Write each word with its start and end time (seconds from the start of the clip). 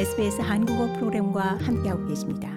SBS 0.00 0.40
한국어 0.40 0.90
프로그램과 0.94 1.58
함께하고 1.60 2.06
계십니다. 2.06 2.48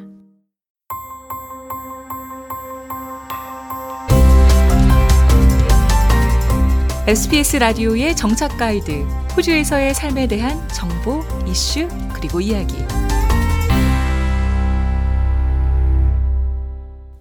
SBS 7.06 7.58
라디오의 7.58 8.16
정착 8.16 8.58
가이드, 8.58 8.92
호주에서의 9.36 9.94
삶에 9.94 10.26
대한 10.28 10.66
정보, 10.70 11.22
이슈, 11.46 11.90
그리고 12.14 12.40
이야기. 12.40 12.76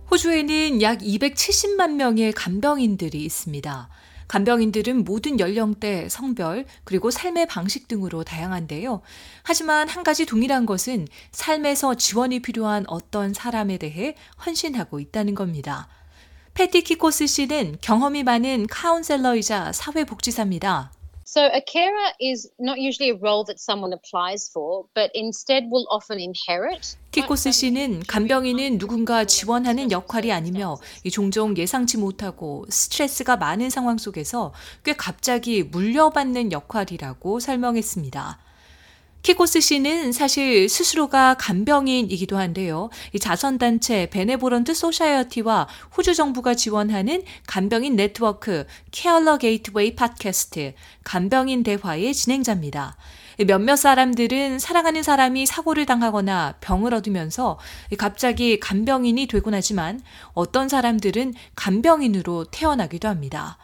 호주에는 0.09 0.83
약 0.83 0.99
270만 0.99 1.97
명의 1.97 2.31
간병인들이 2.31 3.25
있습니다. 3.25 3.89
간병인들은 4.33 5.05
모든 5.05 5.39
연령대, 5.39 6.09
성별, 6.09 6.65
그리고 6.85 7.11
삶의 7.11 7.45
방식 7.49 7.87
등으로 7.87 8.25
다양한데요. 8.25 9.03
하지만 9.43 9.91
한 9.91 10.03
가지 10.03 10.25
동일한 10.25 10.65
것은 10.65 11.07
삶에서 11.33 11.97
지원이 11.97 12.41
필요한 12.41 12.85
어떤 12.89 13.35
사람에 13.35 13.77
대해 13.77 14.17
헌신하고 14.47 15.01
있다는 15.01 15.35
겁니다. 15.35 15.87
패티 16.55 16.83
키코스 16.83 17.27
씨는 17.27 17.77
경험이 17.83 18.23
많은 18.23 18.69
카운셀러이자 18.69 19.73
사회복지사입니다. 19.73 20.93
So 21.35 21.41
a 21.41 21.63
carer 21.63 22.13
is 22.21 22.51
not 22.59 22.77
usually 22.77 23.09
a 23.09 23.17
role 23.17 23.43
that 23.45 23.59
someone 23.59 23.95
applies 23.95 24.51
for, 24.53 24.85
but 24.95 25.11
instead 25.15 25.71
will 25.71 25.87
often 25.89 26.21
inherit. 26.21 26.99
키코스 27.11 27.53
씨는 27.53 28.03
간병인은 28.07 28.77
누군가 28.77 29.25
지원하는 29.25 29.91
역할이 29.91 30.31
아니며 30.31 30.77
종종 31.11 31.57
예상치 31.57 31.97
못하고 31.97 32.67
스트레스가 32.69 33.39
많은 33.39 33.71
상황 33.71 33.97
속에서 33.97 34.53
꽤 34.85 34.93
갑자기 34.93 35.63
물려받는 35.63 36.53
역할이라고 36.53 37.41
설명했습니다. 37.41 38.39
키코스 39.23 39.61
씨는 39.61 40.11
사실 40.11 40.69
스스로가 40.69 41.35
간병인이기도 41.35 42.37
한데요. 42.37 42.91
이 43.13 43.21
자선단체 43.21 44.11
Benevolent 44.11 44.75
Society와 44.75 45.69
호주 45.97 46.17
정부가 46.17 46.55
지원하는 46.55 47.23
간병인 47.47 47.95
네트워크 47.95 48.67
Carer 48.91 49.39
Gateway 49.39 49.95
팟캐스트 49.95 50.75
간병인 51.05 51.63
대화의 51.63 52.13
진행자입니다. 52.13 52.97
몇몇 53.47 53.77
사람들은 53.77 54.59
사랑하는 54.59 55.05
사람이 55.05 55.47
사고를 55.47 55.87
당하거나 55.87 56.57
병을 56.61 56.93
얻으면서 56.93 57.61
갑자기 57.99 58.59
간병인이 58.59 59.27
되곤 59.29 59.55
하지만 59.55 60.03
어떤 60.35 60.69
사람들은 60.69 61.35
간병인으로 61.55 62.47
태어나기도 62.51 63.07
합니다. 63.07 63.57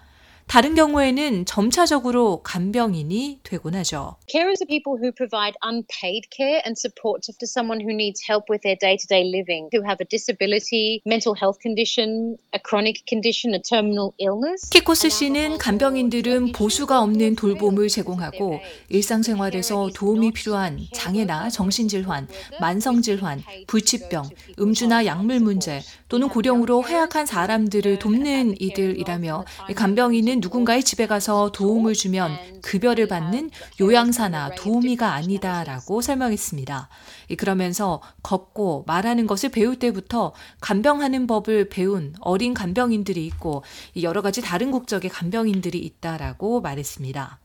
다른 0.48 0.74
경우에는 0.74 1.44
점차적으로 1.44 2.42
간병인이 2.42 3.40
되곤 3.42 3.74
하죠. 3.74 4.16
Carers 4.26 4.64
are 4.64 4.66
people 4.66 4.96
who 4.96 5.12
provide 5.12 5.52
unpaid 5.62 6.24
care 6.32 6.64
and 6.64 6.72
support 6.72 7.20
to 7.20 7.34
someone 7.44 7.84
who 7.84 7.92
needs 7.92 8.24
help 8.24 8.48
with 8.48 8.64
their 8.64 8.74
day-to-day 8.80 9.28
living, 9.28 9.68
who 9.76 9.84
have 9.84 10.00
a 10.00 10.08
disability, 10.08 11.02
mental 11.04 11.36
health 11.36 11.60
condition, 11.60 12.40
a 12.56 12.60
chronic 12.64 13.04
condition, 13.04 13.52
a 13.52 13.60
terminal 13.60 14.16
illness. 14.16 14.64
키코스 14.70 15.10
씨는 15.10 15.58
간병인들은 15.58 16.52
보수가 16.52 16.96
없는 16.96 17.36
돌봄을 17.36 17.88
제공하고 17.88 18.60
일상생활에서 18.88 19.90
도움이 19.92 20.32
필요한 20.32 20.80
장애나 20.94 21.50
정신질환, 21.50 22.26
만성질환, 22.58 23.42
불치병, 23.66 24.30
음주나 24.58 25.04
약물 25.04 25.40
문제 25.40 25.82
또는 26.08 26.30
고령으로 26.30 26.80
허약한 26.80 27.26
사람들을 27.26 27.98
돕는 27.98 28.54
이들이라며 28.58 29.44
간병인은 29.76 30.37
누군가의 30.40 30.82
집에 30.82 31.06
가서 31.06 31.50
도움을 31.52 31.94
주면 31.94 32.60
급여를 32.62 33.08
받는 33.08 33.50
요양사나 33.80 34.54
도우미가 34.56 35.12
아니다라고 35.12 36.00
설명했습니다. 36.00 36.88
그러면서 37.36 38.00
걷고 38.22 38.84
말하는 38.86 39.26
것을 39.26 39.50
배울 39.50 39.78
때부터 39.78 40.32
간병하는 40.60 41.26
법을 41.26 41.68
배운 41.68 42.14
어린 42.20 42.54
간병인들이 42.54 43.24
있고 43.26 43.62
여러 44.02 44.22
가지 44.22 44.40
다른 44.40 44.70
국적의 44.70 45.10
간병인들이 45.10 45.78
있다라고 45.78 46.60
말했습니다. 46.60 47.38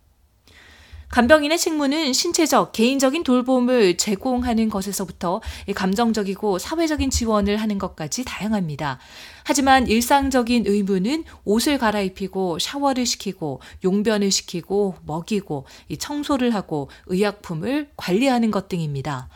간병인의 1.14 1.60
책무는 1.60 2.12
신체적, 2.12 2.72
개인적인 2.72 3.24
돌봄을 3.24 3.98
제공하는 3.98 4.68
것에서부터 4.70 5.42
감정적이고 5.76 6.58
사회적인 6.58 7.12
지원을 7.12 7.58
하는 7.58 7.78
것까지 7.78 8.26
다양합니다. 8.26 8.98
하지만 9.44 9.86
일상적인 9.86 10.64
의무는 10.66 11.24
옷을 11.46 11.78
갈아입히고 11.78 12.58
샤워를 12.58 13.06
시키고 13.06 13.62
용변을 13.84 14.32
시키고 14.32 14.96
먹이고 15.06 15.68
청소를 16.00 16.56
하고 16.56 16.90
의약품을 17.06 17.92
관리하는 17.96 18.50
것 18.50 18.68
등입니다. 18.68 19.30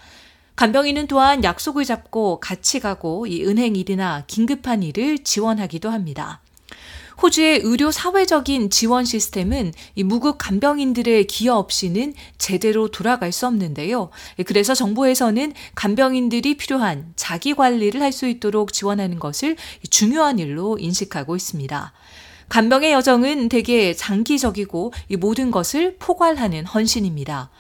간병인은 0.56 1.06
또한 1.06 1.44
약속을 1.44 1.86
잡고 1.86 2.40
같이 2.40 2.80
가고 2.80 3.28
이 3.28 3.46
은행 3.46 3.76
일이나 3.76 4.24
긴급한 4.26 4.82
일을 4.82 5.20
지원하기도 5.20 5.92
합니다. 5.92 6.42
호주의 7.22 7.62
의료 7.64 7.92
사회적인 7.92 8.70
지원 8.70 9.04
시스템은 9.06 9.74
이 9.96 10.04
무국 10.04 10.38
간병인들의 10.38 11.26
기여 11.26 11.56
없이는 11.56 12.14
제대로 12.38 12.90
돌아갈 12.90 13.32
수 13.32 13.48
없는데요. 13.48 14.10
그래서 14.46 14.76
정부에서는 14.76 15.54
간병인들이 15.76 16.58
필요한 16.58 17.14
자기 17.16 17.54
관리를 17.54 18.02
할 18.02 18.12
수 18.18 18.26
있도록 18.28 18.74
지원하는 18.74 19.20
것을 19.20 19.58
중요한 19.90 20.40
일로 20.40 20.78
인식하고 20.80 21.36
있습니다. 21.36 21.94
간병의 22.50 22.94
여정은 22.94 23.50
대개 23.50 23.94
장기적이고 23.94 24.94
이 25.10 25.18
모든 25.18 25.52
것을 25.52 25.98
포괄하는 26.00 26.66
헌신입니다. 26.66 27.52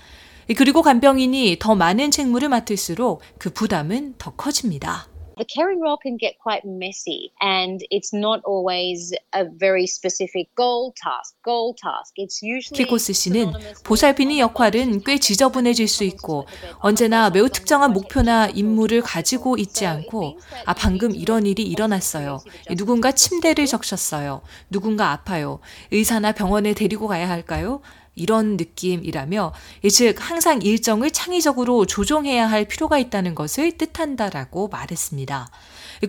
그리고 0.55 0.81
간병인이 0.81 1.57
더 1.59 1.75
많은 1.75 2.09
책무를 2.09 2.49
맡을수록 2.49 3.21
그 3.37 3.49
부담은 3.51 4.15
더 4.17 4.31
커집니다. 4.31 5.07
The 5.37 5.45
caring 5.45 5.79
role 5.79 5.97
can 6.01 6.17
get 6.17 6.39
quite 6.39 6.65
messy 6.65 7.31
and 7.41 7.81
it's 7.91 8.11
not 8.11 8.41
always 8.43 9.13
a 9.33 9.45
very 9.45 9.85
specific 9.85 10.49
goal 10.55 10.93
task, 10.97 11.35
goal 11.45 11.75
task. 11.77 12.13
It's 12.17 12.41
usually 12.41 12.83
키코스 12.83 13.13
씨는 13.13 13.53
보살피는 13.83 14.39
역할은 14.39 15.03
꽤 15.03 15.19
지저분해질 15.19 15.87
수 15.87 16.03
있고 16.05 16.47
언제나 16.79 17.29
매우 17.29 17.49
특정한 17.49 17.93
목표나 17.93 18.47
임무를 18.47 19.01
가지고 19.01 19.57
있지 19.57 19.85
않고 19.85 20.39
아 20.65 20.73
방금 20.73 21.13
이런 21.15 21.45
일이 21.45 21.61
일어났어요. 21.63 22.39
누군가 22.75 23.11
침대를 23.11 23.67
적셨어요. 23.67 24.41
누군가 24.71 25.11
아파요. 25.11 25.59
의사나 25.91 26.31
병원에 26.31 26.73
데리고 26.73 27.07
가야 27.07 27.29
할까요? 27.29 27.81
이런 28.17 28.57
느낌이라며 28.57 29.53
즉 29.89 30.15
항상 30.19 30.61
일정을 30.61 31.11
창의적으로 31.11 31.85
조정해야 31.85 32.49
할 32.49 32.65
필요가 32.65 32.97
있다는 32.97 33.35
것을 33.35 33.77
뜻한다라고 33.77 34.67
말했습니다. 34.67 35.49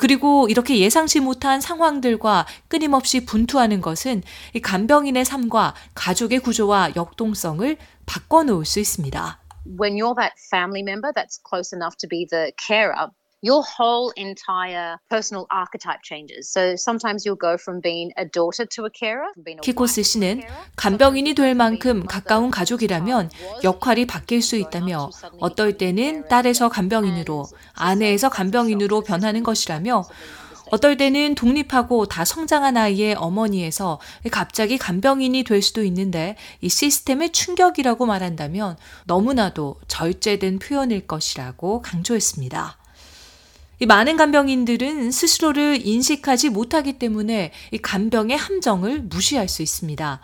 그리고 0.01 0.49
이렇게 0.49 0.79
예상치 0.79 1.21
못한 1.21 1.61
상황들과 1.61 2.47
끊임없이 2.69 3.25
분투하는 3.25 3.81
것은 3.81 4.23
간병인의 4.63 5.25
삶과 5.25 5.75
가족의 5.95 6.41
구조와 6.41 6.93
역동성을 6.97 7.77
바꿔놓을 8.07 8.65
수 8.65 8.81
있습니다. 8.81 9.41
When 9.79 9.97
you're 9.97 10.17
that 10.17 10.33
family 10.49 10.83
member 10.83 11.13
that's 11.13 11.39
close 11.45 11.77
enough 11.77 11.97
to 12.01 12.09
be 12.09 12.27
the 12.31 12.53
carer, 12.57 13.11
your 13.41 13.63
whole 13.63 14.13
entire 14.17 14.99
personal 15.09 15.47
archetype 15.51 16.03
changes. 16.03 16.51
So 16.51 16.75
sometimes 16.77 17.25
you'll 17.25 17.37
go 17.37 17.57
from 17.57 17.81
being 17.81 18.11
a 18.19 18.25
daughter 18.25 18.67
to 18.67 18.87
a 18.87 18.91
carer. 18.91 19.33
키코스 19.63 20.03
씨는 20.03 20.43
간병인이 20.77 21.35
될 21.35 21.55
만큼 21.55 22.07
가까운 22.07 22.51
가족이라면 22.51 23.31
역할이 23.65 24.07
바뀔 24.07 24.43
수 24.43 24.57
있다며 24.57 25.11
어떨 25.41 25.79
때는 25.79 26.29
딸에서 26.29 26.69
간병인으로 26.69 27.47
아내에서 27.75 28.29
간병인으로 28.29 29.03
변하는 29.03 29.43
것이라며 29.43 30.05
어떨 30.71 30.99
때는 30.99 31.35
독립하고 31.35 32.07
다 32.07 32.27
성장한 32.27 32.77
아이의 32.77 33.15
어머니에서 33.15 34.01
갑자기 34.31 34.77
간병인이 34.77 35.45
될 35.45 35.63
수도 35.63 35.83
있는데 35.85 36.37
이 36.61 36.69
시스템의 36.69 37.33
충격이라고 37.33 38.05
말한다면 38.05 38.77
너무나도 39.07 39.77
절제된 39.89 40.59
표현일 40.59 41.07
것이라고 41.07 41.81
강조했습니다. 41.81 42.77
이 43.81 43.87
많은 43.87 44.17
간병인들은 44.17 45.13
스스로를 45.13 45.87
인식하지 45.87 46.49
못하기 46.49 46.95
때문에 46.95 47.53
이 47.71 47.79
간병의 47.79 48.37
함정을 48.37 49.03
무시할 49.03 49.49
수 49.49 49.63
있습니다. 49.63 50.21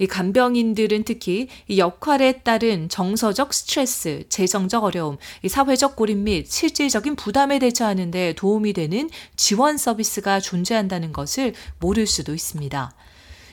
이 0.00 0.06
간병인들은 0.06 1.04
특히 1.04 1.48
이 1.68 1.78
역할에 1.78 2.40
따른 2.44 2.88
정서적 2.90 3.52
스트레스, 3.54 4.24
재정적 4.28 4.84
어려움, 4.84 5.16
이 5.42 5.48
사회적 5.48 5.96
고립 5.96 6.18
및 6.18 6.46
실질적인 6.48 7.16
부담에 7.16 7.58
대처하는 7.58 8.10
데 8.10 8.34
도움이 8.34 8.74
되는 8.74 9.08
지원 9.36 9.78
서비스가 9.78 10.38
존재한다는 10.40 11.12
것을 11.12 11.54
모를 11.80 12.06
수도 12.06 12.34
있습니다. 12.34 12.92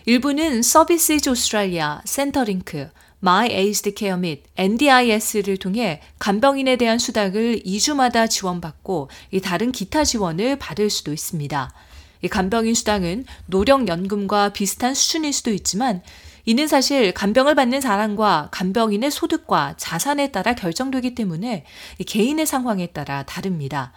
일부는 0.06 0.62
서비스즈 0.62 1.30
오스트랄리아, 1.30 2.02
센터링크, 2.06 2.90
My 3.22 3.50
Aged 3.52 3.94
Care 3.98 4.20
및 4.20 4.44
NDIS를 4.58 5.58
통해 5.58 6.02
간병인에 6.20 6.76
대한 6.76 7.00
수당을 7.00 7.62
2주마다 7.66 8.30
지원받고 8.30 9.10
이 9.32 9.42
다른 9.42 9.72
기타 9.72 10.04
지원을 10.04 10.58
받을 10.58 10.90
수도 10.90 11.12
있습니다. 11.14 11.74
이 12.22 12.28
간병인 12.28 12.74
수당은 12.74 13.26
노령연금과 13.48 14.50
비슷한 14.54 14.94
수준일 14.94 15.34
수도 15.34 15.52
있지만 15.52 16.02
이는 16.46 16.68
사실 16.68 17.12
간병을 17.12 17.56
받는 17.56 17.82
사람과 17.82 18.50
간병인의 18.52 19.10
소득과 19.10 19.76
자산에 19.78 20.32
따라 20.32 20.54
결정되기 20.54 21.16
때문에 21.16 21.66
개인의 22.06 22.46
상황에 22.46 22.88
따라 22.88 23.24
다릅니다. 23.24 23.94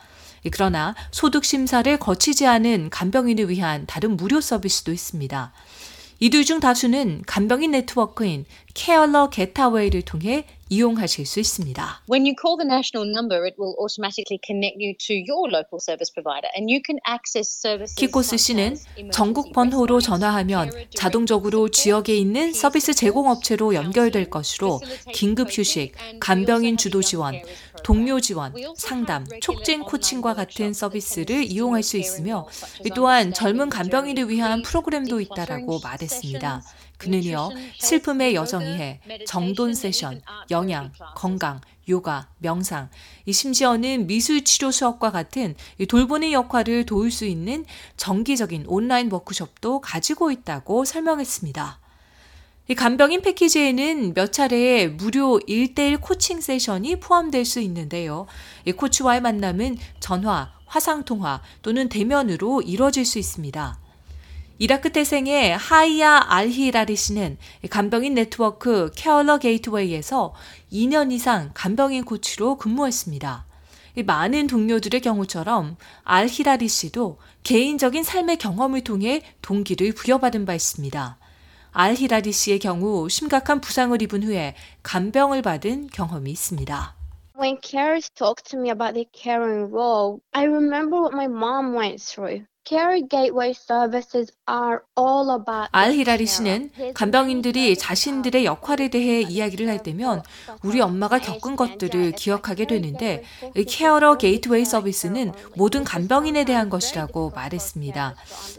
그러나 0.50 0.94
소득 1.10 1.44
심사를 1.44 1.94
거치지 1.98 2.46
않은 2.46 2.90
간병인을 2.90 3.50
위한 3.50 3.84
다른 3.86 4.16
무료 4.16 4.40
서비스도 4.40 4.92
있습니다. 4.92 5.52
이들 6.20 6.44
중 6.44 6.58
다수는 6.58 7.22
간병인 7.26 7.70
네트워크인 7.70 8.44
케어러 8.74 9.30
게타웨이를 9.30 10.02
통해 10.02 10.44
이용하실 10.68 11.24
수 11.24 11.40
있습니다. 11.40 12.02
When 12.10 12.26
you 12.26 12.34
call 12.34 12.58
the 12.58 12.66
national 12.66 13.08
number, 13.08 13.46
it 13.46 13.56
will 13.58 13.74
automatically 13.80 14.38
connect 14.44 14.76
you 14.82 14.92
to 15.06 15.14
your 15.16 15.48
local 15.48 15.80
service 15.80 16.12
provider 16.12 16.50
and 16.54 16.68
you 16.68 16.82
can 16.84 16.98
access 17.08 17.48
services. 17.48 17.94
키코스 17.94 18.36
씨는 18.36 18.76
전국 19.10 19.52
번호로 19.52 20.00
전화하면 20.00 20.70
자동적으로 20.94 21.70
지역에 21.70 22.14
있는 22.14 22.52
서비스 22.52 22.92
제공업체로 22.94 23.74
연결될 23.74 24.28
것으로 24.28 24.80
긴급 25.14 25.48
휴식, 25.50 25.94
간병인 26.20 26.76
주도 26.76 27.00
지원, 27.00 27.40
동료 27.82 28.20
지원, 28.20 28.54
상담, 28.76 29.26
촉진 29.40 29.82
코칭과 29.82 30.34
같은 30.34 30.72
서비스를 30.72 31.44
이용할 31.44 31.82
수 31.82 31.96
있으며 31.96 32.46
또한 32.94 33.32
젊은 33.32 33.68
간병인을 33.68 34.28
위한 34.28 34.62
프로그램도 34.62 35.20
있다라고 35.20 35.80
말했습니다. 35.80 36.62
그는요, 36.98 37.50
슬픔의 37.78 38.34
여정이 38.34 38.66
해, 38.66 39.00
정돈 39.26 39.74
세션, 39.74 40.20
영양, 40.50 40.92
건강, 41.14 41.60
요가, 41.88 42.28
명상, 42.38 42.90
심지어는 43.30 44.06
미술 44.06 44.44
치료 44.44 44.70
수업과 44.70 45.10
같은 45.10 45.54
돌보는 45.88 46.32
역할을 46.32 46.86
도울 46.86 47.10
수 47.10 47.24
있는 47.24 47.64
정기적인 47.96 48.64
온라인 48.66 49.10
워크숍도 49.10 49.80
가지고 49.80 50.30
있다고 50.30 50.84
설명했습니다. 50.84 51.80
이 52.70 52.74
간병인 52.74 53.22
패키지에는 53.22 54.12
몇 54.12 54.30
차례의 54.30 54.90
무료 54.90 55.40
1대1 55.40 56.02
코칭 56.02 56.42
세션이 56.42 57.00
포함될 57.00 57.46
수 57.46 57.60
있는데요. 57.60 58.26
이 58.66 58.72
코치와의 58.72 59.22
만남은 59.22 59.78
전화, 60.00 60.52
화상통화 60.66 61.40
또는 61.62 61.88
대면으로 61.88 62.60
이뤄질 62.60 63.06
수 63.06 63.18
있습니다. 63.18 63.78
이라크 64.58 64.92
태생의 64.92 65.56
하이야 65.56 66.26
알히라리 66.28 66.94
씨는 66.94 67.38
간병인 67.70 68.12
네트워크 68.12 68.90
Carer 68.94 69.38
Gateway에서 69.38 70.34
2년 70.70 71.10
이상 71.10 71.52
간병인 71.54 72.04
코치로 72.04 72.58
근무했습니다. 72.58 73.46
많은 74.04 74.46
동료들의 74.46 75.00
경우처럼 75.00 75.78
알히라리 76.04 76.68
씨도 76.68 77.18
개인적인 77.44 78.04
삶의 78.04 78.36
경험을 78.36 78.82
통해 78.82 79.22
동기를 79.40 79.94
부여받은 79.94 80.44
바 80.44 80.54
있습니다. 80.54 81.18
알히라리 81.72 82.32
씨의 82.32 82.58
경우 82.58 83.08
심각한 83.08 83.60
부상을 83.60 84.00
입은 84.02 84.22
후에 84.22 84.54
간병을 84.82 85.42
받은 85.42 85.88
경험이 85.88 86.30
있습니다. 86.32 86.96
When 87.38 87.58
carers 87.62 88.10
talk 88.14 88.42
to 88.50 88.58
me 88.58 88.70
about 88.70 88.94
their 88.94 89.06
caring 89.12 89.72
role, 89.72 90.18
I 90.32 90.44
remember 90.44 90.98
what 90.98 91.14
my 91.14 91.26
mom 91.26 91.74
went 91.74 92.02
through. 92.02 92.46
알히라리 95.72 96.26
씨는 96.26 96.70
간병인들이 96.92 97.78
자신들의 97.78 98.44
역할에 98.44 98.88
대해 98.88 99.22
이야기를 99.22 99.70
할 99.70 99.82
때면 99.82 100.22
우리 100.62 100.82
엄마가 100.82 101.18
겪은 101.18 101.56
것들을 101.56 102.12
기억하게 102.12 102.66
되는데 102.66 103.24
Carer 103.66 104.18
Gateway 104.18 104.66
서비스는 104.66 105.32
모든 105.56 105.82
간병인에 105.82 106.44
대한 106.44 106.68
것이라고 106.68 107.30
말했습니다. 107.30 108.16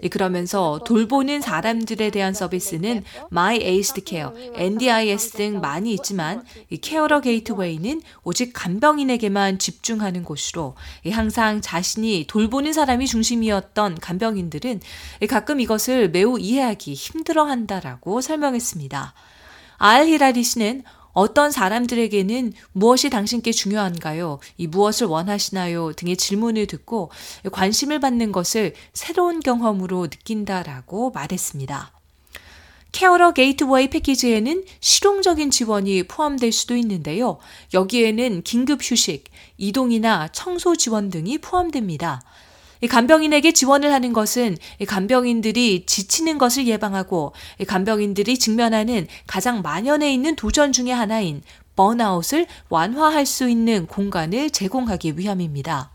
그러면서 0.10 0.80
돌보는 0.86 1.42
사람들에 1.42 2.10
대한 2.10 2.34
서비스는 2.34 3.04
My 3.32 3.58
Aged 3.58 4.02
Care, 4.08 4.32
NDIS 4.56 5.34
등 5.34 5.60
많이 5.60 5.94
있지만 5.94 6.44
Carer 6.82 7.22
Gateway는 7.22 8.02
오직 8.24 8.54
간병인에게만 8.54 9.60
집중하는 9.60 10.24
곳으로 10.24 10.76
항상 11.12 11.62
자신이 11.62 12.26
돌보는 12.28 12.74
사람이 12.74 13.06
중심이었던 13.06 13.99
간병인들은 14.00 14.82
가끔 15.30 15.60
이것을 15.60 16.10
매우 16.10 16.40
이해하기 16.40 16.94
힘들어 16.94 17.46
한다라고 17.46 18.22
설명했습니다. 18.22 19.14
알 19.78 20.08
히라리 20.08 20.44
씨는 20.44 20.84
어떤 21.14 21.52
사람들에게는 21.52 22.54
무엇이 22.72 23.10
당신께 23.10 23.52
중요한가요? 23.52 24.40
이 24.58 24.68
무엇을 24.68 25.08
원하시나요? 25.08 25.94
등의 25.94 26.18
질문을 26.18 26.68
듣고 26.68 27.12
관심을 27.52 28.00
받는 28.00 28.32
것을 28.32 28.74
새로운 28.94 29.40
경험으로 29.40 30.04
느낀다라고 30.04 31.12
말했습니다. 31.12 31.92
Carer 32.92 33.34
Gateway 33.34 33.90
패키지에는 33.90 34.64
실용적인 34.80 35.52
지원이 35.52 36.04
포함될 36.04 36.52
수도 36.52 36.76
있는데요. 36.76 37.38
여기에는 37.74 38.42
긴급 38.44 38.80
휴식, 38.82 39.26
이동이나 39.58 40.30
청소 40.30 40.76
지원 40.76 41.10
등이 41.10 41.38
포함됩니다. 41.40 42.22
간병인에게 42.88 43.52
지원을 43.52 43.92
하는 43.92 44.14
것은 44.14 44.58
간병인들이 44.88 45.86
지치는 45.86 46.38
것을 46.38 46.68
예방하고 46.68 47.34
간병인들이 47.68 48.38
직면하는 48.38 49.08
가장 49.28 49.62
만연해 49.62 50.14
있는 50.14 50.36
도전 50.36 50.72
중의 50.72 50.94
하나인 50.94 51.42
번아웃을 51.76 52.46
완화할 52.70 53.26
수 53.26 53.50
있는 53.50 53.86
공간을 53.88 54.50
제공하기 54.50 55.18
위함입니다. 55.18 55.92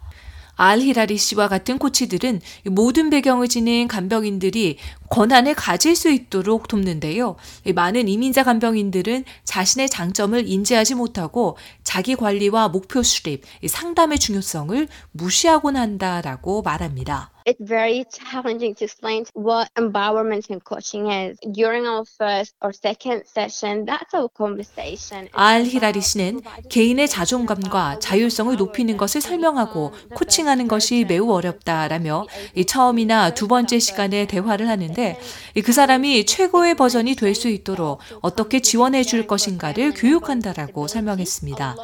알히라리 0.56 1.18
씨와 1.18 1.48
같은 1.48 1.78
코치들은 1.78 2.40
모든 2.66 3.10
배경을 3.10 3.48
지닌 3.48 3.88
간병인들이 3.88 4.78
권한을 5.10 5.54
가질 5.54 5.96
수 5.96 6.10
있도록 6.10 6.68
돕는데요. 6.68 7.36
많은 7.74 8.08
이민자 8.08 8.44
간병인들은 8.44 9.24
자신의 9.44 9.88
장점을 9.88 10.46
인지하지 10.48 10.94
못하고 10.94 11.56
자기 11.82 12.16
관리와 12.16 12.68
목표 12.68 13.02
수립, 13.02 13.42
상담의 13.66 14.18
중요성을 14.18 14.88
무시하곤 15.12 15.76
한다라고 15.76 16.62
말합니다. 16.62 17.30
It's 17.46 17.60
very 17.60 18.06
challenging 18.08 18.74
to 18.76 18.86
explain 18.86 19.26
what 19.36 19.68
empowerment 19.76 20.48
and 20.48 20.64
coaching 20.64 21.12
is. 21.12 21.38
During 21.52 21.86
our 21.86 22.04
first 22.18 22.54
or 22.62 22.72
second 22.72 23.24
session, 23.28 23.84
that's 23.84 24.14
our 24.14 24.28
conversation. 24.34 25.28
알 25.32 25.64
히라리 25.64 26.00
씨는 26.00 26.40
개인의 26.70 27.06
자존감과 27.06 27.98
자율성을 27.98 28.56
높이는 28.56 28.96
것을 28.96 29.20
설명하고 29.20 29.92
코칭하는 30.14 30.68
것이 30.68 31.04
매우 31.04 31.30
어렵다라며 31.30 32.26
이 32.54 32.64
처음이나 32.64 33.34
두 33.34 33.46
번째 33.46 33.78
시간에 33.78 34.26
대화를 34.26 34.66
하는 34.66 34.93
데 34.94 35.18
그 35.64 35.72
사람이 35.72 36.26
최고의 36.26 36.74
버전이 36.74 37.14
될 37.16 37.34
수 37.34 37.48
있도록 37.48 38.00
어떻게 38.20 38.60
지원해 38.60 39.02
줄 39.02 39.26
것인가를 39.26 39.92
교육한다라고 39.94 40.86
설명했습니다. 40.86 41.76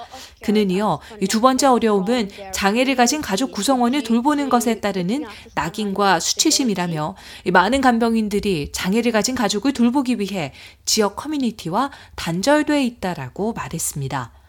그는 0.44 0.70
이어 0.70 1.00
두 1.28 1.40
번째 1.40 1.66
어려움은 1.66 2.30
장애를 2.52 2.94
가진 2.94 3.20
가족 3.20 3.52
구성원을 3.52 4.02
돌보는 4.04 4.48
것에 4.48 4.80
따르는 4.80 5.24
낙인과 5.54 6.20
수치심이라며 6.20 7.16
많은 7.52 7.80
간병인들이 7.80 8.70
장애를 8.72 9.12
가진 9.12 9.34
가족을 9.34 9.72
돌보기 9.72 10.20
위해 10.20 10.52
지역 10.84 11.16
커뮤니티와 11.16 11.90
단절돼 12.16 12.84
있다라고 12.84 13.52
말했습니다. 13.52 14.39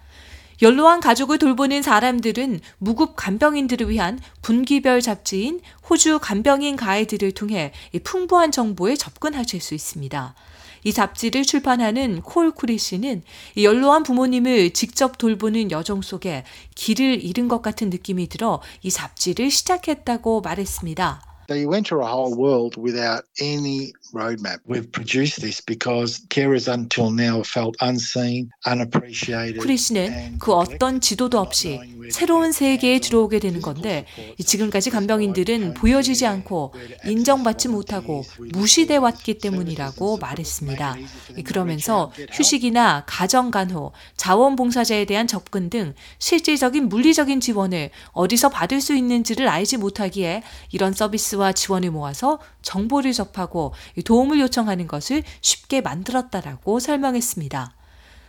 연로한 0.62 1.00
가족을 1.00 1.39
돌보는 1.39 1.82
사람들은 1.82 2.60
무급 2.77 3.15
간병인들을 3.15 3.89
위한 3.89 4.20
분기별 4.41 5.01
잡지인 5.01 5.60
호주 5.89 6.20
간병인 6.20 6.75
가이드를 6.75 7.32
통해 7.32 7.72
풍부한 8.03 8.51
정보에 8.51 8.96
접근하실 8.96 9.60
수 9.60 9.74
있습니다. 9.74 10.36
이 10.84 10.94
잡지를 10.94 11.44
출판하는 11.44 12.22
콜 12.22 12.51
쿠리 12.51 12.77
씨는 12.77 13.24
연로한 13.62 14.03
부모님을 14.03 14.72
직접 14.72 15.18
돌보는 15.18 15.72
여정 15.72 16.01
속에 16.01 16.44
길을 16.75 17.24
잃은 17.24 17.48
것 17.48 17.62
같은 17.62 17.89
느낌이 17.89 18.30
들어 18.30 18.62
이 18.82 18.89
잡지를 18.89 19.51
시작했다고 19.51 20.41
말했습니다. 20.41 21.22
They 21.48 21.68
went 21.68 21.89
to 21.89 22.01
a 22.01 22.08
whole 22.08 22.34
world 22.36 22.80
without 22.80 23.24
any 23.41 23.91
roadmap. 24.13 24.60
We've 24.68 24.91
produced 24.91 25.41
this 25.41 25.62
because 25.62 26.25
carers 26.30 26.68
until 26.72 27.12
now 27.12 27.41
felt 27.44 27.75
unseen, 27.82 28.51
unappreciated. 28.65 29.60
쿠리 29.60 29.77
씨는 29.77 30.38
그 30.39 30.53
어떤 30.53 31.01
지도도 31.01 31.39
없이 31.39 31.80
새로운 32.12 32.51
세계에 32.51 33.00
들어오게 33.00 33.39
되는 33.39 33.62
건데 33.62 34.06
지금까지 34.44 34.89
간병인들은 34.89 35.74
보여지지 35.75 36.25
않고 36.25 36.74
인정받지 37.06 37.70
못하고 37.70 38.24
무시돼 38.51 38.98
왔기 38.98 39.38
때문이라고 39.39 40.18
말했습니다. 40.18 40.98
그러면서 41.46 42.12
휴식이나 42.32 43.03
가정 43.08 43.51
간호, 43.51 43.91
자원봉사자에 44.18 45.06
대한 45.06 45.27
접근 45.27 45.70
등 45.70 45.94
실질적인 46.20 46.89
물리적인 46.89 47.39
지원을 47.39 47.89
어디서 48.12 48.50
받을 48.50 48.82
수 48.82 48.96
있는지를 48.96 49.48
알지 49.48 49.77
못하기에 49.77 50.44
이런 50.72 50.94
서비스와 50.94 51.53
지원을 51.53 51.91
모아서 51.91 52.39
정보를 52.62 53.13
접하고 53.13 53.74
도움을 54.03 54.39
요청하는 54.39 54.88
것을 54.88 55.24
쉽게 55.41 55.81
만들었다라고 55.81 56.79
설명했습니다. 56.79 57.75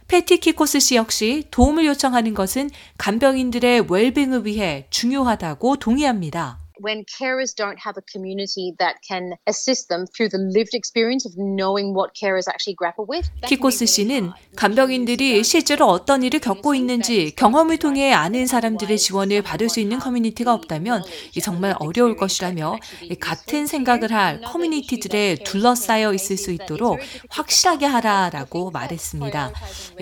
패티 0.09 0.39
키코스 0.39 0.81
씨 0.81 0.97
역시 0.97 1.45
도움을 1.51 1.87
요청하는 1.87 2.35
것은 2.35 2.71
간병인들의 2.99 3.87
웰빙을 3.89 4.47
위해 4.47 4.87
중요하다고 4.91 5.77
동의합니다. 5.77 6.62
When 6.83 7.05
carers 7.07 7.55
don't 7.55 7.79
have 7.79 7.97
a 7.97 8.03
community 8.11 8.75
that 8.79 8.97
can 9.07 9.35
assist 9.47 9.89
them 9.89 10.05
through 10.11 10.29
the 10.29 10.39
lived 10.39 10.75
experience 10.75 11.25
of 11.25 11.33
knowing 11.39 11.95
what 11.95 12.11
carers 12.19 12.49
actually 12.49 12.75
grapple 12.75 13.07
with. 13.09 13.31
키코스 13.47 13.87
씨는 13.87 14.33
간병인들이 14.57 15.45
실제로 15.45 15.87
어떤 15.87 16.23
일을 16.23 16.41
겪고 16.41 16.75
있는지 16.75 17.33
경험을 17.37 17.79
통해 17.79 18.13
아는 18.13 18.47
사람들의 18.47 18.99
지원을 18.99 19.43
받을 19.43 19.69
수 19.69 19.81
있는 19.81 19.99
커뮤니티가 19.99 20.53
없다면 20.53 21.05
정말 21.41 21.75
어려울 21.79 22.17
것이라며 22.17 22.77
같은 23.21 23.67
생각을 23.67 24.13
할 24.13 24.41
커뮤니티들에 24.41 25.37
둘러싸여 25.45 26.13
있을 26.15 26.37
수 26.37 26.51
있도록 26.51 26.99
확실하게 27.29 27.87
하라라고 27.87 28.71
말했습니다. 28.71 29.53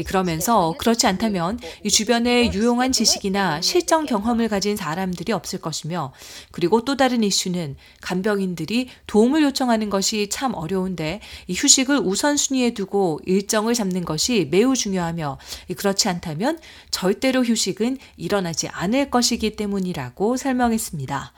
그러면서 0.06 0.74
그렇지 0.78 1.06
않다면 1.06 1.58
주변에 1.90 2.52
유용한 2.52 2.92
지식이나 2.92 3.60
실전 3.60 4.06
경험을 4.06 4.48
가진 4.48 4.76
사람들이 4.76 5.32
없을 5.32 5.60
것이며 5.60 6.12
그리고 6.50 6.69
또 6.84 6.96
다른 6.96 7.22
이슈는 7.22 7.76
간병인들이 8.00 8.88
도움을 9.06 9.42
요청하는 9.42 9.90
것이 9.90 10.28
참 10.30 10.54
어려운데 10.54 11.20
휴식을 11.48 11.98
우선순위에 11.98 12.74
두고 12.74 13.20
일정을 13.26 13.74
잡는 13.74 14.04
것이 14.04 14.48
매우 14.50 14.74
중요하며 14.74 15.38
그렇지 15.76 16.08
않다면 16.08 16.58
절대로 16.90 17.44
휴식은 17.44 17.98
일어나지 18.16 18.68
않을 18.68 19.10
것이기 19.10 19.56
때문이라고 19.56 20.36
설명했습니다. 20.36 21.32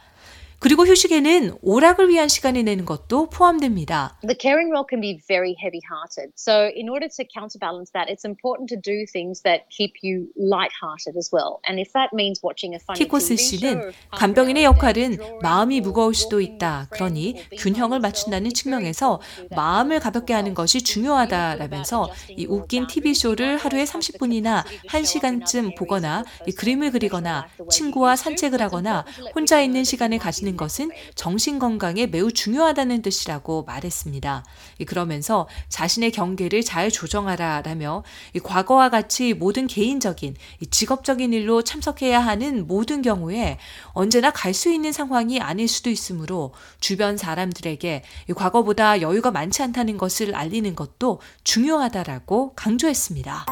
그리고 0.63 0.87
휴식에는 0.87 1.59
오락을 1.61 2.09
위한 2.09 2.29
시간을 2.29 2.63
내는 2.63 2.85
것도 2.85 3.31
포함됩니다. 3.31 4.17
The 4.23 4.39
caring 4.39 4.71
role 4.71 4.87
can 4.89 5.01
be 5.01 5.19
very 5.27 5.57
heavy-hearted. 5.59 6.31
So 6.39 6.71
in 6.71 6.89
order 6.89 7.09
to 7.19 7.27
counterbalance 7.27 7.91
that, 7.99 8.07
it's 8.07 8.23
important 8.23 8.71
to 8.71 8.79
do 8.79 9.03
things 9.11 9.43
that 9.43 9.67
keep 9.75 9.99
you 10.07 10.31
light-hearted 10.39 11.19
as 11.19 11.35
well. 11.35 11.59
And 11.67 11.83
if 11.83 11.91
that 11.99 12.15
means 12.15 12.39
watching 12.47 12.79
a 12.79 12.81
funny 12.81 12.95
키코스 12.95 13.35
씨는 13.35 13.91
간병인의 14.15 14.63
역할은 14.63 15.19
마음이 15.43 15.81
무거울 15.81 16.15
수도 16.15 16.41
있다. 16.41 16.87
그러니 16.91 17.43
균형을 17.59 17.99
맞춘다는 17.99 18.55
측면에서 18.55 19.19
마음을 19.51 19.99
가볍게 19.99 20.33
하는 20.33 20.55
것이 20.55 20.83
중요하다라면서 20.83 22.09
이 22.39 22.47
웃긴 22.47 22.87
TV 22.87 23.15
쇼를 23.15 23.57
하루에 23.57 23.83
30분이나 23.83 24.63
1시간쯤 24.87 25.77
보거나 25.77 26.23
그림을 26.57 26.93
그리거나 26.93 27.49
친구와 27.69 28.15
산책을 28.15 28.63
하거나 28.63 29.05
혼자 29.35 29.61
있는 29.61 29.83
시간을 29.83 30.19
가지는 30.19 30.52
있는 30.53 30.57
것은 30.57 30.91
정신 31.15 31.59
건강에 31.59 32.07
매우 32.07 32.31
중요하다는 32.31 33.03
뜻이라고 33.03 33.65
말했습니다. 33.65 34.45
그러면서 34.87 35.49
자신의 35.69 36.13
경계를 36.13 36.63
잘 36.63 36.91
조정하라라며 36.91 38.05
과거와 38.43 38.91
같이 38.91 39.35
모든 39.35 39.67
개인적인 39.67 40.37
직업적인 40.71 41.33
일로 41.33 41.63
참석해야 41.63 42.21
하는 42.21 42.67
모든 42.67 43.03
경우에 43.03 43.59
언제나 43.93 44.31
갈 44.31 44.53
수 44.53 44.71
있는 44.71 44.93
상황이 44.93 45.41
아닐 45.41 45.67
수도 45.67 45.89
있으므로 45.89 46.53
주변 46.79 47.17
사람들에게 47.17 48.05
과거보다 48.37 49.01
여유가 49.01 49.31
많지 49.31 49.63
않다는 49.63 49.97
것을 49.97 50.35
알리는 50.35 50.77
것도 50.77 51.23
중요하다라고 51.43 52.53
강조했습니다. 52.55 53.47